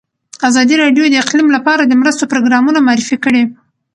ازادي 0.49 0.75
راډیو 0.83 1.03
د 1.09 1.15
اقلیم 1.23 1.47
لپاره 1.55 1.81
د 1.85 1.93
مرستو 2.01 2.29
پروګرامونه 2.31 2.79
معرفي 2.87 3.17
کړي. 3.25 3.43